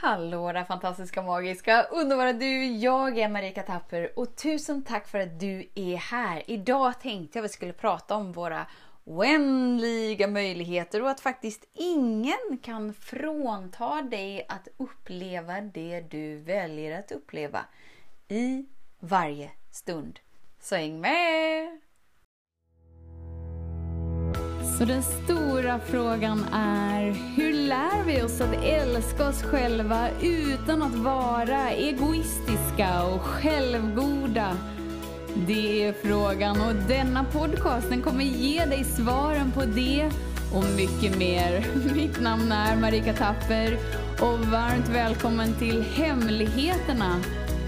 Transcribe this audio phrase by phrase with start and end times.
[0.00, 2.66] Hallå där fantastiska, magiska, underbara du!
[2.66, 6.42] Jag är Marika Tapper och tusen tack för att du är här.
[6.46, 8.66] Idag tänkte jag vi skulle prata om våra
[9.04, 17.12] oändliga möjligheter och att faktiskt ingen kan frånta dig att uppleva det du väljer att
[17.12, 17.64] uppleva
[18.28, 18.66] i
[19.00, 20.18] varje stund.
[20.60, 21.80] Så häng med!
[24.78, 30.94] Så den stora frågan är, hur lär vi oss att älska oss själva utan att
[30.94, 34.56] vara egoistiska och självgoda?
[35.46, 40.10] Det är frågan och denna podcast den kommer ge dig svaren på det
[40.54, 41.66] och mycket mer.
[41.94, 43.78] Mitt namn är Marika Tapper
[44.20, 47.20] och varmt välkommen till Hemligheterna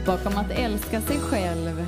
[0.06, 1.86] bakom att älska sig själv.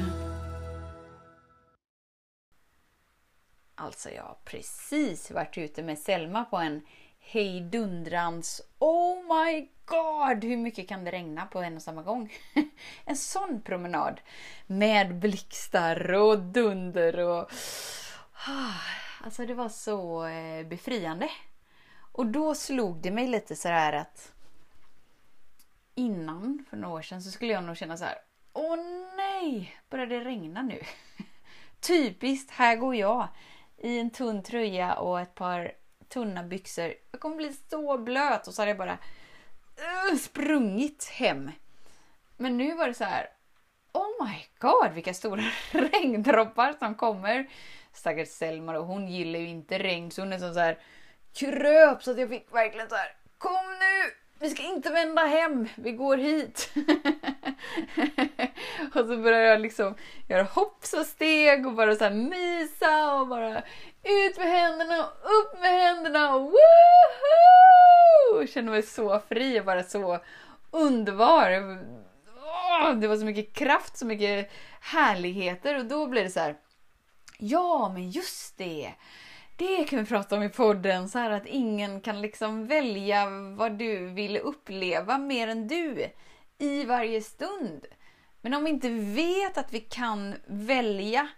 [3.74, 6.80] Alltså jag har precis varit ute med Selma på en
[7.22, 10.44] hejdundrans Oh my god!
[10.44, 12.32] Hur mycket kan det regna på en och samma gång?
[13.04, 14.20] en sån promenad
[14.66, 17.50] med blixtar och dunder och...
[19.24, 21.28] Alltså det var så eh, befriande.
[22.12, 24.32] Och då slog det mig lite så här att
[25.94, 28.18] innan, för några år sedan, så skulle jag nog känna så här.
[28.52, 28.76] Åh
[29.16, 29.76] nej!
[29.90, 30.80] Börjar det regna nu?
[31.80, 33.28] Typiskt, här går jag
[33.76, 35.72] i en tunn tröja och ett par
[36.12, 36.94] tunna byxor.
[37.10, 38.98] Jag kommer bli så blöt och så hade jag bara
[40.12, 41.50] uh, sprungit hem.
[42.36, 43.26] Men nu var det så här.
[43.92, 47.50] Oh my god vilka stora regndroppar som kommer.
[47.92, 50.78] Stackars Selma och hon gillar ju inte regn så hon är så här
[51.34, 53.16] kröp så att jag fick verkligen så här.
[53.38, 54.12] Kom nu!
[54.38, 56.72] Vi ska inte vända hem, vi går hit.
[58.94, 59.94] och så börjar jag liksom
[60.28, 63.62] göra hopps och steg och bara så mysa och bara
[64.02, 68.46] ut med händerna och upp med händerna och woho!
[68.46, 70.18] Känner mig så fri och bara så
[70.70, 71.50] underbar.
[73.00, 74.50] det var så mycket kraft, så mycket
[74.80, 76.56] härligheter och då blir det så här.
[77.38, 78.92] Ja, men just det
[79.56, 83.72] det kan vi prata om i podden, så här att ingen kan liksom välja vad
[83.72, 86.06] du vill uppleva mer än du
[86.58, 87.86] i varje stund.
[88.42, 91.28] Men om vi inte vet att vi kan välja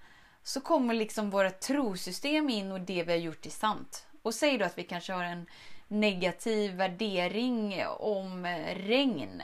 [0.42, 4.06] så kommer liksom våra trosystem in och det vi har gjort är sant.
[4.22, 5.46] Och säg då att vi kanske har en
[5.88, 9.42] negativ värdering om eh, regn.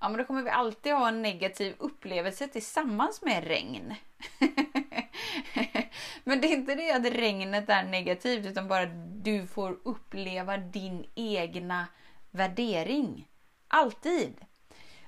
[0.00, 3.94] Ja, men då kommer vi alltid ha en negativ upplevelse tillsammans med regn.
[6.24, 8.86] Men det är inte det att regnet är negativt utan bara
[9.22, 11.86] du får uppleva din egna
[12.30, 13.28] värdering.
[13.68, 14.34] Alltid.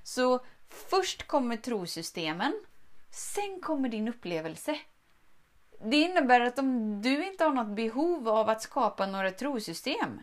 [0.02, 2.64] Så först kommer trosystemen,
[3.10, 4.78] sen kommer din upplevelse.
[5.84, 10.20] Det innebär att om du inte har något behov av att skapa några trosystem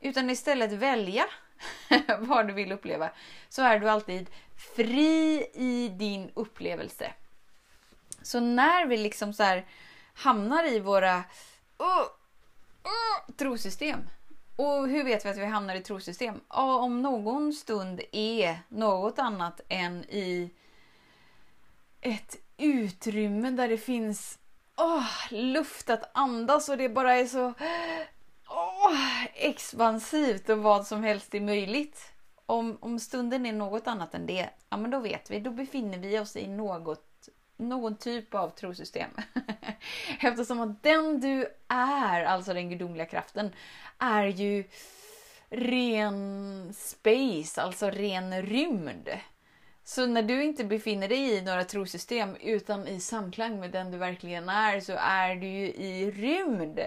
[0.00, 1.24] utan istället välja
[2.18, 3.10] vad du vill uppleva
[3.48, 4.30] så är du alltid
[4.76, 7.12] fri i din upplevelse.
[8.22, 9.66] Så när vi liksom så här
[10.14, 12.06] hamnar i våra uh,
[12.84, 13.98] uh, trosystem.
[14.56, 16.40] Och hur vet vi att vi hamnar i trosystem?
[16.48, 20.50] Ja, om någon stund är något annat än i
[22.00, 24.38] ett utrymme där det finns
[24.76, 27.46] oh, luft att andas och det bara är så
[28.48, 32.12] oh, expansivt och vad som helst är möjligt.
[32.46, 35.98] Om, om stunden är något annat än det, ja men då vet vi, då befinner
[35.98, 37.13] vi oss i något
[37.56, 39.10] någon typ av trosystem.
[40.20, 43.50] Eftersom att den du är, alltså den gudomliga kraften,
[43.98, 44.64] är ju
[45.50, 49.08] ren space, alltså ren rymd.
[49.84, 53.98] Så när du inte befinner dig i några trosystem utan i samklang med den du
[53.98, 56.80] verkligen är så är du ju i rymd.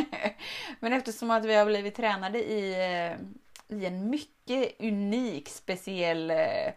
[0.80, 6.72] Men eftersom att vi har blivit tränade i, eh, i en mycket unik, speciell eh,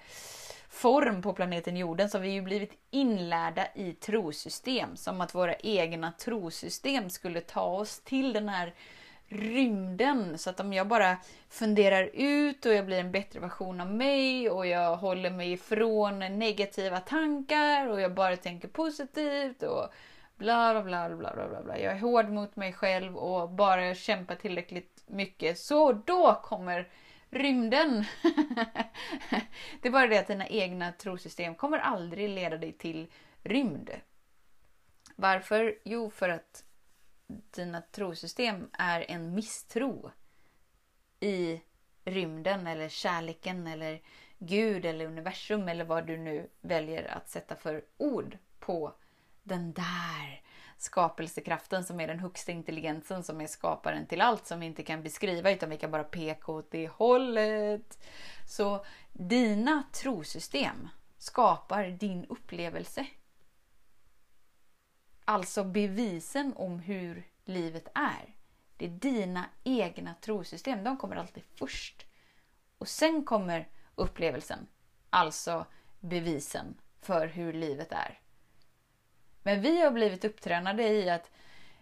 [0.72, 4.98] form på planeten jorden så har vi ju blivit inlärda i trosystem.
[4.98, 8.74] Som att våra egna trosystem skulle ta oss till den här
[9.28, 10.38] rymden.
[10.38, 11.18] Så att om jag bara
[11.50, 16.20] funderar ut och jag blir en bättre version av mig och jag håller mig ifrån
[16.20, 19.94] negativa tankar och jag bara tänker positivt och
[20.38, 21.80] bla bla bla bla bla bla.
[21.80, 26.88] Jag är hård mot mig själv och bara kämpar tillräckligt mycket så då kommer
[27.32, 28.06] rymden.
[29.82, 33.12] det är bara det att dina egna trosystem kommer aldrig leda dig till
[33.44, 33.92] rymd.
[35.16, 35.80] Varför?
[35.84, 36.64] Jo, för att
[37.28, 40.12] dina trosystem är en misstro
[41.20, 41.62] i
[42.06, 44.02] rymden eller kärleken eller
[44.38, 48.94] Gud eller universum eller vad du nu väljer att sätta för ord på
[49.44, 50.41] den där
[50.82, 55.04] skapelsekraften som är den högsta intelligensen som är skaparen till allt som vi inte kan
[55.04, 58.04] beskriva utan vi kan bara peka åt det hållet.
[58.48, 60.88] Så dina trosystem
[61.18, 63.08] skapar din upplevelse.
[65.26, 68.36] Alltså bevisen om hur livet är.
[68.78, 70.84] Det är dina egna trosystem.
[70.84, 72.06] De kommer alltid först.
[72.78, 74.68] Och sen kommer upplevelsen.
[75.10, 75.66] Alltså
[76.00, 78.20] bevisen för hur livet är.
[79.44, 81.32] Men vi har blivit upptränade i att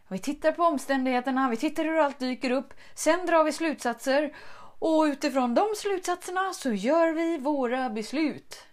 [0.07, 4.35] vi tittar på omständigheterna, vi tittar hur allt dyker upp, sen drar vi slutsatser
[4.79, 8.65] och utifrån de slutsatserna så gör vi våra beslut.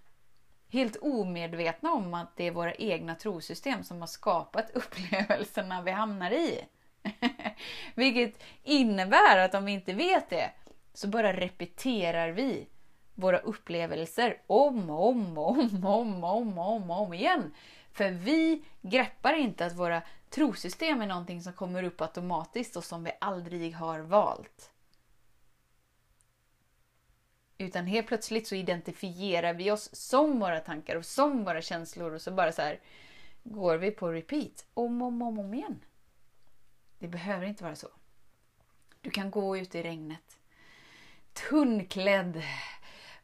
[0.68, 6.30] Helt omedvetna om att det är våra egna trosystem som har skapat upplevelserna vi hamnar
[6.30, 6.60] i.
[7.94, 10.50] Vilket innebär att om vi inte vet det
[10.94, 12.66] så bara repeterar vi
[13.14, 17.54] våra upplevelser om och om och om och om, om, om, om igen.
[17.96, 23.04] För vi greppar inte att våra trosystem är någonting som kommer upp automatiskt och som
[23.04, 24.70] vi aldrig har valt.
[27.58, 32.22] Utan helt plötsligt så identifierar vi oss som våra tankar och som våra känslor och
[32.22, 32.81] så bara så här
[33.44, 35.81] går vi på repeat om och om, om, om igen.
[36.99, 37.88] Det behöver inte vara så.
[39.00, 40.38] Du kan gå ut i regnet.
[41.32, 42.42] Tunnklädd.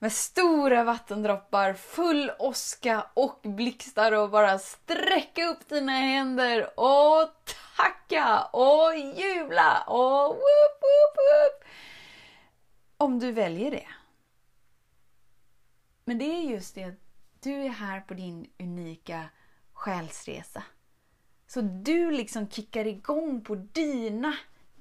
[0.03, 7.29] Med stora vattendroppar, full åska och blixtar och bara sträcka upp dina händer och
[7.77, 11.69] tacka och jubla och whoop, whoop, whoop.
[12.97, 13.89] Om du väljer det.
[16.05, 17.01] Men det är just det att
[17.41, 19.25] du är här på din unika
[19.73, 20.63] själsresa.
[21.47, 24.35] Så du liksom kickar igång på dina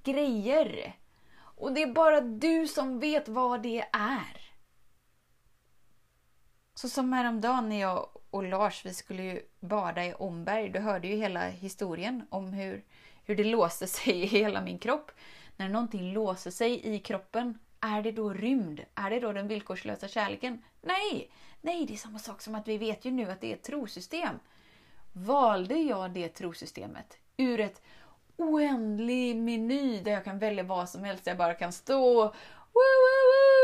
[0.03, 0.95] grejer.
[1.33, 4.50] Och det är bara du som vet vad det är.
[6.81, 10.69] Så som häromdagen när jag och Lars vi skulle ju bada i Omberg.
[10.69, 12.83] Du hörde ju hela historien om hur,
[13.23, 15.11] hur det låste sig i hela min kropp.
[15.57, 18.81] När någonting låser sig i kroppen, är det då rymd?
[18.95, 20.63] Är det då den villkorslösa kärleken?
[20.81, 21.31] Nej!
[21.61, 23.63] Nej, det är samma sak som att vi vet ju nu att det är ett
[23.63, 24.39] trosystem
[25.13, 27.81] valde jag det trosystemet ur ett
[28.37, 31.27] oändlig meny där jag kan välja vad som helst.
[31.27, 32.23] Jag bara kan stå
[32.73, 33.20] woo,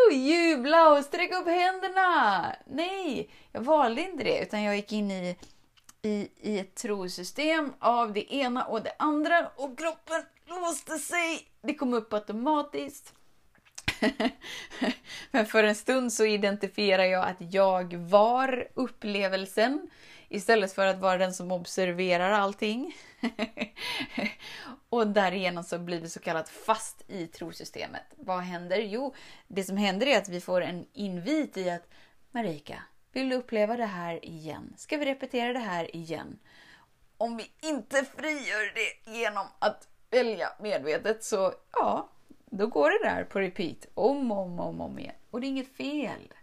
[0.07, 2.55] woo, jubla och sträcka upp händerna.
[2.65, 5.37] Nej, jag valde inte det utan jag gick in i,
[6.01, 11.47] i, i ett trosystem av det ena och det andra och kroppen låste sig.
[11.61, 13.13] Det kom upp automatiskt.
[15.31, 19.89] Men för en stund så identifierar jag att jag var upplevelsen
[20.29, 22.95] istället för att vara den som observerar allting.
[24.89, 28.03] och därigenom så blir vi så kallat fast i trosystemet.
[28.15, 28.77] Vad händer?
[28.77, 29.15] Jo,
[29.47, 31.89] det som händer är att vi får en invit i att
[32.31, 34.73] Marika, vill du uppleva det här igen?
[34.77, 36.39] Ska vi repetera det här igen?
[37.17, 42.09] Om vi inte frigör det genom att välja medvetet så ja,
[42.51, 45.15] då går det där på repeat om och om, om, om igen.
[45.31, 46.33] Och det är inget fel.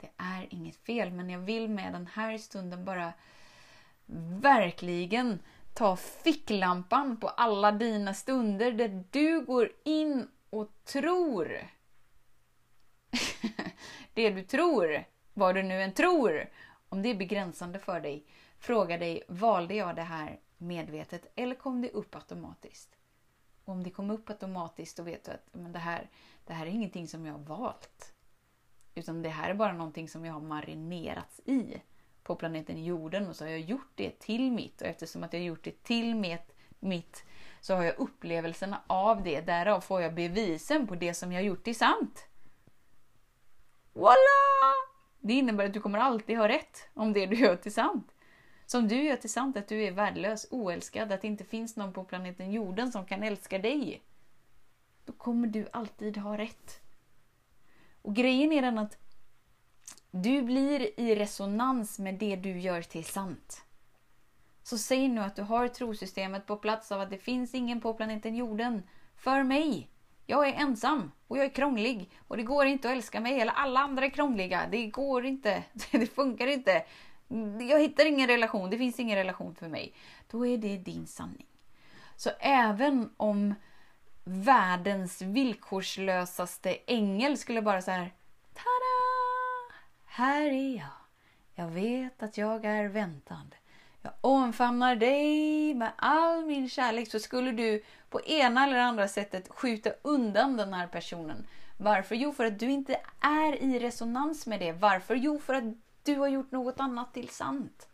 [0.00, 3.12] Det är inget fel, men jag vill med den här stunden bara
[4.40, 5.38] verkligen
[5.74, 11.58] ta ficklampan på alla dina stunder där du går in och tror.
[14.14, 15.04] det du tror,
[15.34, 16.50] vad du nu än tror,
[16.88, 18.26] om det är begränsande för dig,
[18.58, 22.96] fråga dig, valde jag det här medvetet eller kom det upp automatiskt?
[23.64, 26.10] Om det kom upp automatiskt då vet du att men det, här,
[26.46, 28.12] det här är ingenting som jag har valt.
[28.94, 31.82] Utan det här är bara någonting som jag har marinerats i
[32.22, 35.40] på planeten jorden och så har jag gjort det till mitt och eftersom att jag
[35.40, 37.24] har gjort det till mitt, mitt
[37.60, 39.40] så har jag upplevelserna av det.
[39.40, 42.26] Därav får jag bevisen på det som jag har gjort till sant.
[43.92, 44.72] Voila!
[45.20, 48.14] Det innebär att du kommer alltid ha rätt om det du gör till sant.
[48.72, 51.92] Som du gör till sant att du är värdelös, oälskad, att det inte finns någon
[51.92, 54.02] på planeten jorden som kan älska dig.
[55.04, 56.80] Då kommer du alltid ha rätt.
[58.02, 58.98] Och grejen är den att
[60.10, 63.64] du blir i resonans med det du gör till sant.
[64.62, 67.94] Så säg nu att du har trosystemet på plats av att det finns ingen på
[67.94, 68.82] planeten jorden
[69.16, 69.88] för mig.
[70.26, 73.40] Jag är ensam och jag är krånglig och det går inte att älska mig.
[73.40, 74.62] Eller alla andra är krångliga.
[74.70, 75.62] Det går inte.
[75.90, 76.84] Det funkar inte.
[77.70, 78.70] Jag hittar ingen relation.
[78.70, 79.94] Det finns ingen relation för mig.
[80.30, 81.46] Då är det din sanning.
[82.16, 83.54] Så även om
[84.24, 88.12] världens villkorslösaste ängel skulle bara så här
[88.54, 89.74] Tada!
[90.06, 90.86] Här är jag.
[91.54, 93.56] Jag vet att jag är väntande.
[94.02, 97.10] Jag omfamnar dig med all min kärlek.
[97.10, 101.46] Så skulle du på ena eller andra sättet skjuta undan den här personen.
[101.78, 102.14] Varför?
[102.14, 104.72] Jo, för att du inte är i resonans med det.
[104.72, 105.14] Varför?
[105.14, 105.64] Jo, för att
[106.04, 107.88] du har gjort något annat till sant.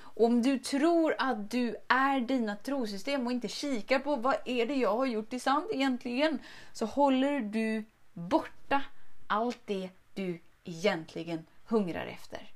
[0.00, 4.74] Om du tror att du är dina trosystem och inte kikar på vad är det
[4.74, 6.38] jag har gjort till sant egentligen,
[6.72, 8.82] så håller du borta
[9.26, 12.50] allt det du egentligen hungrar efter.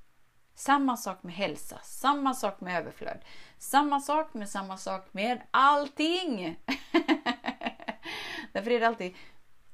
[0.54, 3.18] Samma sak med hälsa, samma sak med överflöd,
[3.58, 6.56] samma sak med samma sak med allting.
[8.52, 9.14] Därför är det alltid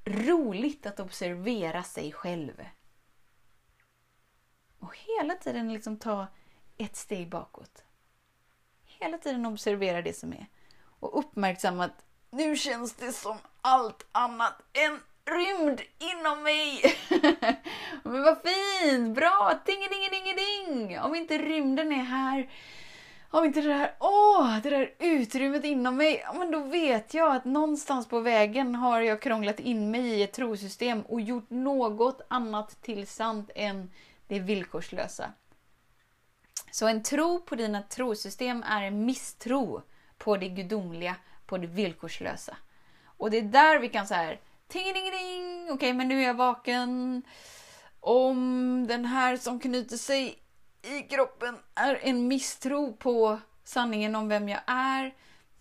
[0.05, 2.65] roligt att observera sig själv.
[4.79, 6.27] Och hela tiden liksom ta
[6.79, 7.85] ett steg bakåt.
[8.85, 10.47] Hela tiden observera det som är.
[11.01, 16.83] Och uppmärksamma att nu känns det som allt annat än rymd inom mig.
[18.03, 19.15] Men vad fint!
[19.15, 19.61] Bra!
[19.67, 21.01] Ding, ding, ding, ding!
[21.01, 22.51] Om inte rymden är här,
[23.31, 27.45] om inte det där, åh, det där utrymmet inom mig, men då vet jag att
[27.45, 32.83] någonstans på vägen har jag krånglat in mig i ett trosystem och gjort något annat
[32.83, 33.91] till sant än
[34.29, 35.33] det villkorslösa.
[36.71, 39.83] Så en tro på dina trosystem är en misstro
[40.19, 41.17] på det gudomliga,
[41.47, 42.57] på det villkorslösa.
[43.05, 44.37] Och det är där vi kan säga
[44.69, 47.23] ting ding ding okej okay, men nu är jag vaken.
[48.01, 50.39] Om den här som knyter sig
[50.83, 55.15] i kroppen är en misstro på sanningen om vem jag är.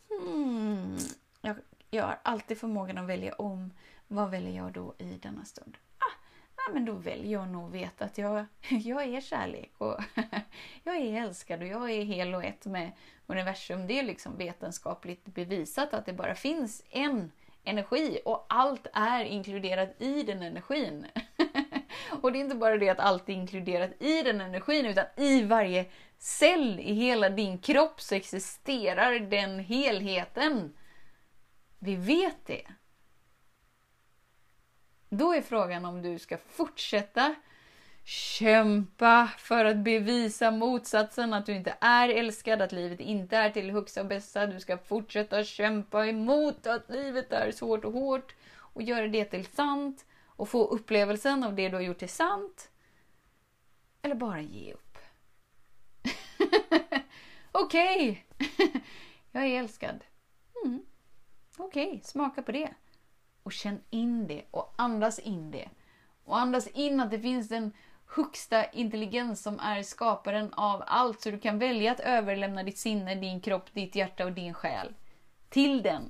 [0.10, 0.98] Hmm,
[1.42, 1.56] jag,
[1.90, 3.74] jag har alltid förmågan att välja om.
[4.08, 5.78] Vad väljer jag då i denna stund?
[6.68, 9.98] Ja, men då väljer jag nog att veta att jag, jag är kärlek och
[10.84, 12.92] jag är älskad och jag är hel och ett med
[13.28, 13.88] universum.
[13.88, 17.32] Det är liksom vetenskapligt bevisat att det bara finns en
[17.64, 21.06] energi och allt är inkluderat i den energin.
[22.22, 25.44] och det är inte bara det att allt är inkluderat i den energin utan i
[25.44, 25.86] varje
[26.18, 30.78] cell i hela din kropp så existerar den helheten.
[31.80, 32.64] Vi vet det.
[35.10, 37.36] Då är frågan om du ska fortsätta
[38.04, 43.72] kämpa för att bevisa motsatsen, att du inte är älskad, att livet inte är till
[43.72, 44.48] högsta och bästa.
[44.48, 49.46] Du ska fortsätta kämpa emot att livet är svårt och hårt och göra det till
[49.46, 52.70] sant och få upplevelsen av det du har gjort till sant.
[54.02, 54.98] Eller bara ge upp.
[57.52, 58.82] Okej, okay.
[59.32, 60.04] jag är älskad.
[60.66, 60.86] Mm.
[61.58, 62.02] Okej, okay.
[62.04, 62.70] smaka på det
[63.48, 65.70] och känn in det och andas in det.
[66.24, 67.72] Och andas in att det finns en
[68.06, 71.22] högsta intelligens som är skaparen av allt.
[71.22, 74.94] Så du kan välja att överlämna ditt sinne, din kropp, ditt hjärta och din själ
[75.50, 76.04] till den.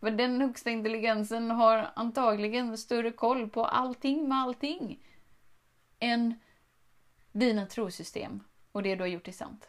[0.00, 5.04] För den högsta intelligensen har antagligen större koll på allting med allting
[5.98, 6.34] än
[7.32, 8.40] dina trosystem
[8.72, 9.68] och det du har gjort till sant.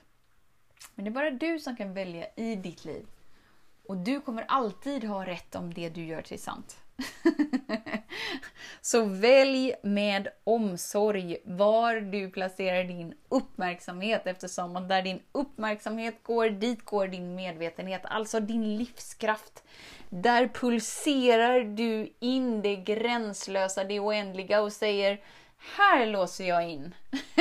[0.95, 3.05] Men det är bara du som kan välja i ditt liv
[3.87, 6.77] och du kommer alltid ha rätt om det du gör till sant.
[8.81, 16.49] Så välj med omsorg var du placerar din uppmärksamhet eftersom att där din uppmärksamhet går,
[16.49, 19.63] dit går din medvetenhet, alltså din livskraft.
[20.09, 25.21] Där pulserar du in det gränslösa, det oändliga och säger
[25.77, 26.95] här låser jag in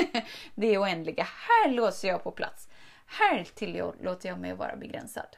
[0.54, 2.68] det oändliga, här låser jag på plats.
[3.06, 5.36] Här tillåter jag mig att vara begränsad.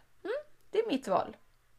[0.79, 1.37] Det är mitt val.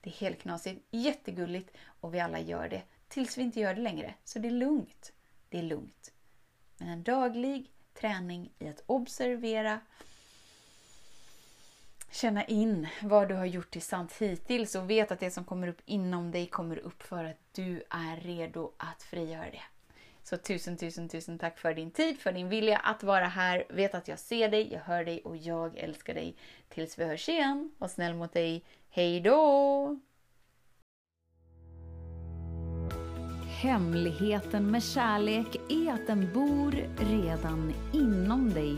[0.00, 3.80] det är helt knasigt, jättegulligt och vi alla gör det tills vi inte gör det
[3.80, 4.14] längre.
[4.24, 5.12] Så det är lugnt.
[5.48, 6.12] Det är lugnt.
[6.78, 9.80] Men en daglig träning i att observera,
[12.10, 15.68] känna in vad du har gjort till sant hittills och vet att det som kommer
[15.68, 19.62] upp inom dig kommer upp för att du är redo att frigöra det.
[20.30, 23.64] Så tusen, tusen, tusen tack för din tid, för din vilja att vara här.
[23.68, 26.36] Vet att jag ser dig, jag hör dig och jag älskar dig.
[26.68, 27.70] Tills vi hörs igen.
[27.78, 28.64] Var snäll mot dig.
[28.90, 30.00] Hej då!
[33.62, 38.76] Hemligheten med kärlek är att den bor redan inom dig.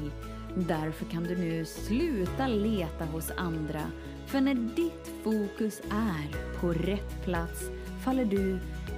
[0.56, 3.82] Därför kan du nu sluta leta hos andra.
[4.26, 7.70] För när ditt fokus är på rätt plats
[8.04, 8.58] faller du